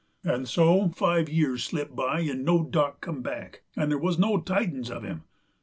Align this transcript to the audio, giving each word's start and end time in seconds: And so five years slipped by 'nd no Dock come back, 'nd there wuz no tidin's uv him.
And 0.23 0.47
so 0.49 0.89
five 0.89 1.29
years 1.29 1.63
slipped 1.63 1.95
by 1.95 2.23
'nd 2.23 2.43
no 2.43 2.63
Dock 2.63 3.01
come 3.01 3.21
back, 3.21 3.61
'nd 3.79 3.91
there 3.91 3.99
wuz 3.99 4.15
no 4.17 4.39
tidin's 4.41 4.89
uv 4.89 5.03
him. 5.03 5.25